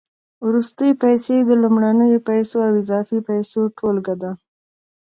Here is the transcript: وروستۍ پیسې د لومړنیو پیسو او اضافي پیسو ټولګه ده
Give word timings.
وروستۍ 0.45 0.91
پیسې 1.03 1.35
د 1.43 1.51
لومړنیو 1.61 2.25
پیسو 2.29 2.57
او 2.67 2.73
اضافي 2.81 3.17
پیسو 3.29 3.59
ټولګه 3.77 4.15
ده 4.21 4.31